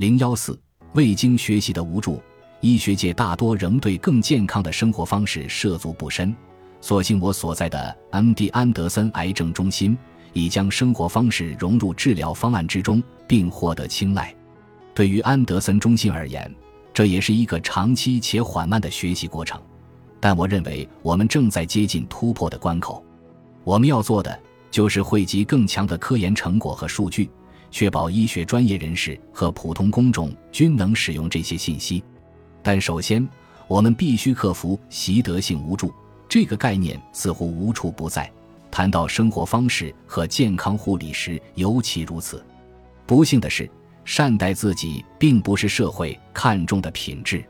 [0.00, 0.58] 零幺四
[0.94, 2.22] 未经学习的无助，
[2.62, 6.34] 医学界大多仍对更健康的生活方式涉足不深。
[6.80, 8.48] 所幸我所在的 M.D.
[8.48, 9.94] 安德森癌症中心
[10.32, 14.34] 已将生活方式融入治疗方案之中，并获得青睐。
[14.94, 16.50] 对于安德森中心而言，
[16.94, 19.60] 这也是一个长期且缓慢的学习过程。
[20.18, 23.04] 但我认为我们正在接近突破的关口。
[23.64, 24.40] 我们要做的
[24.70, 27.28] 就是汇集更强的科研成果和数据。
[27.70, 32.02] 确保医学专业人士和普通公众均能使用这些信息，
[32.62, 33.26] 但首先，
[33.68, 35.92] 我们必须克服习得性无助
[36.28, 38.30] 这个概念，似乎无处不在。
[38.70, 42.44] 谈到生活方式和健康护理时，尤其如此。
[43.06, 43.68] 不幸的是，
[44.04, 47.44] 善待自己并不是社会看重的品质。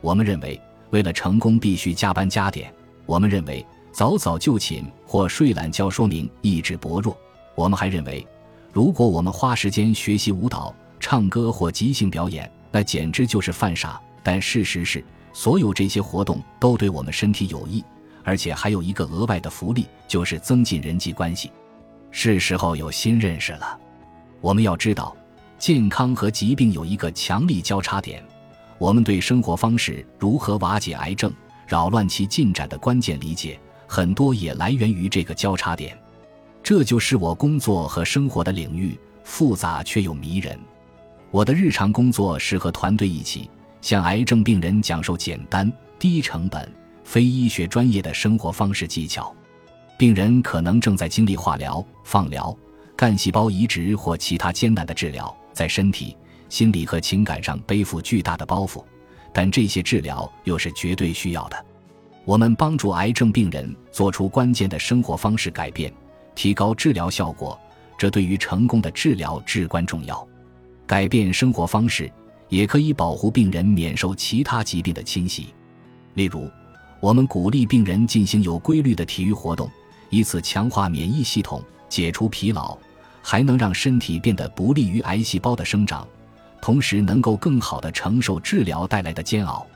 [0.00, 2.72] 我们认为，为了成功必须加班加点。
[3.06, 7.16] 我们认为，早早就寝或睡懒觉说明意志薄弱。
[7.54, 8.26] 我们还认为。
[8.72, 14.00] 如果我们花时间学习舞蹈、唱歌或即兴表演，那简直就是犯傻。
[14.22, 15.04] 但事实是，
[15.34, 17.84] 所有这些活动都对我们身体有益，
[18.24, 21.50] 而且还有一个额外的福利，就是增进人际关系。
[22.10, 23.78] 是时候有新认识了。
[24.40, 25.14] 我们要知道，
[25.58, 28.24] 健康和疾病有一个强力交叉点。
[28.78, 31.30] 我们对生活方式如何瓦解癌症、
[31.66, 35.96] 扰乱其进展的关键理解，很多也来源于这个交叉点。
[36.62, 40.58] 这就是我工作和生活的领域，复杂却又迷人。
[41.30, 46.70] 我的日常工作是和团队一起向癌症病人讲授简单、低成本、
[47.02, 49.34] 非医学专业的生活方式技巧。
[49.98, 52.56] 病人可能正在经历化疗、放疗、
[52.94, 56.16] 干细胞移植或其他艰难的治疗，在身体、
[56.48, 58.84] 心理和情感上背负巨大的包袱，
[59.32, 61.66] 但这些治疗又是绝对需要的。
[62.24, 65.92] 我们帮助癌症病人做出关键的生活方式改变。
[66.34, 67.58] 提高治疗效果，
[67.98, 70.26] 这对于成功的治疗至关重要。
[70.86, 72.10] 改变生活方式
[72.48, 75.54] 也可以保护病人免受其他疾病的侵袭。
[76.14, 76.50] 例如，
[77.00, 79.70] 我们鼓励病人进行有规律的体育活动，
[80.10, 82.76] 以此强化免疫系统，解除疲劳，
[83.22, 86.06] 还能让身体变得不利于癌细胞的生长，
[86.60, 89.66] 同时能够更好地承受治疗带来的煎熬。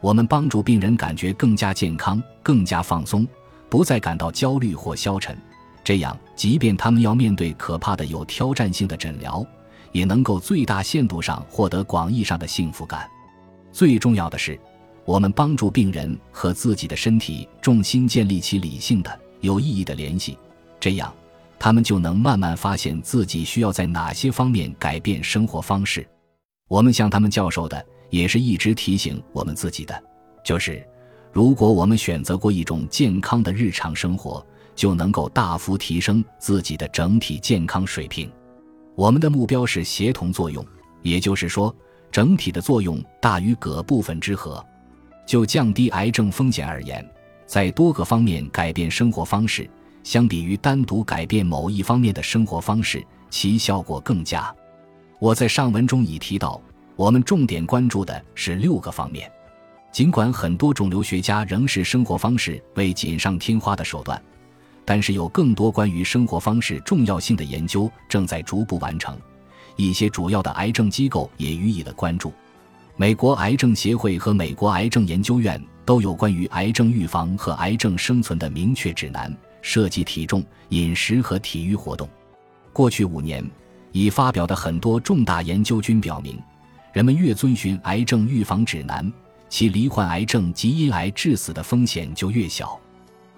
[0.00, 3.26] 我们帮助病人感觉更加健康、更加放松，
[3.68, 5.36] 不再感到焦虑或消沉。
[5.84, 9.46] 这样，即便他们要面对可怕的、有挑战性的诊疗，
[9.92, 13.06] 也能够最大限度上获得广义上的幸福感。
[13.70, 14.58] 最重要的是，
[15.04, 20.38] 我们帮助病人和自己的身体重新建立起理性的、有意义的联系，
[20.80, 21.12] 这样，
[21.58, 26.06] 他们就能慢慢发现自己需要在哪些方面改变生活方式。
[26.66, 30.02] 我们向他们教授的，也是一直提醒我们自己的，
[30.42, 30.82] 就是，
[31.30, 34.42] 如果我们选择过一种健康的日常生活。
[34.74, 38.30] 就能够大幅提升自己的整体健康水平。
[38.94, 40.64] 我们的目标是协同作用，
[41.02, 41.74] 也就是说，
[42.12, 44.64] 整体的作用大于各部分之和。
[45.26, 47.04] 就降低癌症风险而言，
[47.46, 49.68] 在多个方面改变生活方式，
[50.02, 54.54] 相比于单独改变某一方面的生活方式，其效果更佳。
[55.18, 56.60] 我在上文中已提到，
[56.94, 59.30] 我们重点关注的是六个方面。
[59.90, 64.22] 尽管很多肿瘤学家仍视生活方式为锦上添花的手段。
[64.84, 69.18] 但是有更多关于生活方式重要性的研究正在逐步完成，
[69.76, 72.32] 一些主要的癌症机构也予以了关注。
[72.96, 82.08] 美国癌症协会和美国癌症研究院都有关于癌症预防和癌症生存的明确指南，涉及体重、饮食和体育活动。
[82.72, 83.44] 过去五年
[83.90, 86.38] 已发表的很多重大研究均表明，
[86.92, 89.10] 人们越遵循癌症预防指南，
[89.48, 92.78] 其罹患癌症及因癌致死的风险就越小。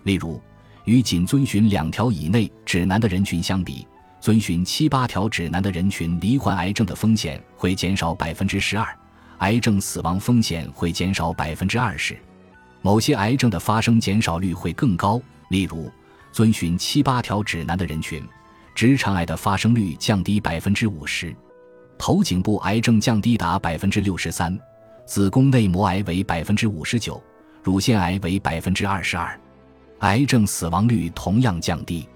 [0.03, 0.41] 例如。
[0.87, 3.87] 与仅遵循两条以内指南的人群相比，
[4.21, 8.87] 遵循七八条指南的人群罹患癌症的风险会减少百分之十二，
[9.39, 12.17] 癌症死亡风险会减少百分之二十，
[12.83, 15.21] 某些癌症的发生减少率会更高。
[15.49, 15.91] 例如，
[16.31, 18.23] 遵循七八条指南的人群，
[18.73, 21.35] 直肠癌的发生率降低百分之五十，
[21.99, 24.57] 头颈部癌症降低达百分之六十三，
[25.05, 27.21] 子宫内膜癌为百分之五十九，
[27.65, 29.37] 乳腺癌为百分之二十二。
[30.01, 32.07] 癌症死亡率同样降低，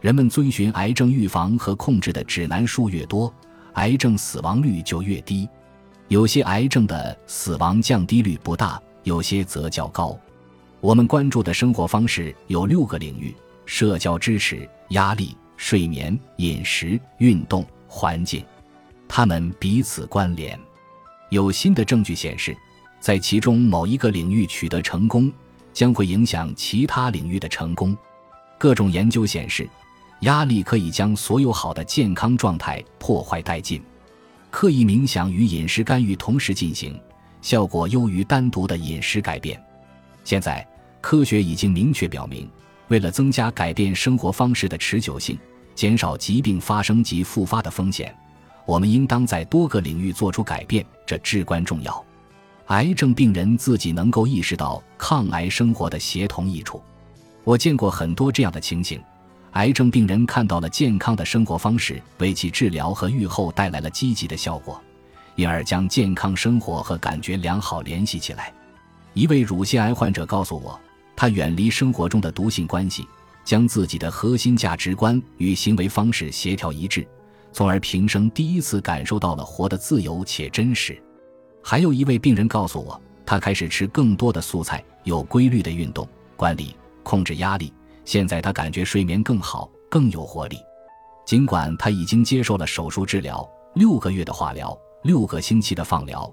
[0.00, 3.32] 人们遵循癌症预防和控制的指南数越多，
[3.74, 5.48] 癌症死亡率就越低。
[6.08, 10.18] 有些癌症的死亡降低率不大，有些则较高。
[10.80, 13.32] 我们关注的生活方式有六个领域：
[13.64, 18.44] 社交支持、压力、睡眠、饮食、运动、环境，
[19.06, 20.58] 它们彼此关联。
[21.28, 22.56] 有新的证据显示，
[22.98, 25.32] 在其中某一个领域取得成功。
[25.72, 27.96] 将会影响其他领域的成功。
[28.58, 29.68] 各种研究显示，
[30.20, 33.82] 压力可以将所有好的健康状态破坏殆尽。
[34.50, 37.00] 刻意冥想与饮食干预同时进行，
[37.40, 39.62] 效果优于单独的饮食改变。
[40.24, 40.66] 现在，
[41.00, 42.50] 科学已经明确表明，
[42.88, 45.38] 为了增加改变生活方式的持久性，
[45.74, 48.14] 减少疾病发生及复发的风险，
[48.66, 52.04] 我们应当在多个领域做出改变，这至关重要。
[52.70, 56.80] 癌症病人自己能够意识到抗癌生活的协同益处。
[57.42, 59.00] 我见过很多这样的情形。
[59.52, 64.80] 癌症病人看到了健康的生活方式为其治疗和预后带来了积极的效果，
[65.34, 68.54] 因而将健康生活和感觉良好联系起来。
[69.14, 70.78] 一位乳腺癌患者告诉我，
[71.16, 73.04] 他远离生活中的毒性关系，
[73.44, 77.04] 将自己的核心价值观与行为方式协调一致，
[77.52, 81.02] 从而平生第一次感受到了活得自由且真实。
[81.62, 87.72] 还有一位病人告诉我，他开始吃更多的素菜，有规律的运动，管理控制压力。
[88.04, 90.58] 现在他感觉睡眠更好，更有活力。
[91.24, 96.32] 尽管他已经接受了手术治疗、六个月的化疗、六个星期的放疗，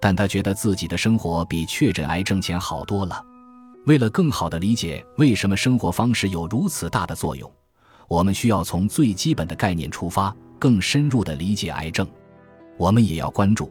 [0.00, 3.24] 但他觉得自己的生活比确诊癌症前好多了。
[3.86, 7.48] 为了更好地理解为什么生活方式有如此大的作用，
[8.08, 12.04] 我们需要从最基本的概念出发，更深入地理解癌症。
[12.78, 13.70] 我们也要关注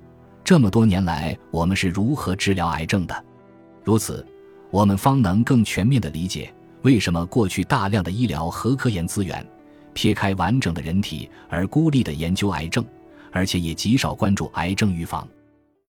[0.51, 3.24] 这么多年来我们是如何治疗癌症的，
[3.86, 4.27] 如此，
[4.69, 6.53] 我们方能更全面地理解。
[6.81, 9.48] 为什么过去大量的医疗和科研资源
[9.94, 12.83] 撇开完整的人体而孤立地研究癌症，
[13.31, 15.25] 而且也极少关注癌症预防？